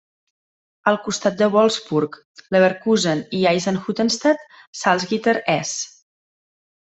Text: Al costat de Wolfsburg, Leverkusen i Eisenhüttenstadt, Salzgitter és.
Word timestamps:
Al 0.91 0.95
costat 1.07 1.35
de 1.41 1.49
Wolfsburg, 1.55 2.17
Leverkusen 2.55 3.21
i 3.41 3.45
Eisenhüttenstadt, 3.53 4.45
Salzgitter 4.83 5.37
és. 5.61 5.75